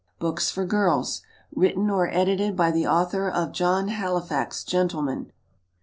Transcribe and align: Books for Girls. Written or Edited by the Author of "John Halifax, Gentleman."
Books 0.17 0.49
for 0.49 0.65
Girls. 0.65 1.21
Written 1.53 1.87
or 1.91 2.09
Edited 2.09 2.55
by 2.55 2.71
the 2.71 2.87
Author 2.87 3.29
of 3.29 3.51
"John 3.51 3.89
Halifax, 3.89 4.63
Gentleman." 4.63 5.31